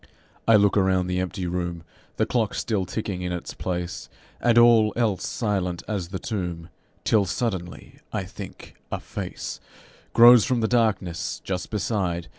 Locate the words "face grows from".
8.99-10.61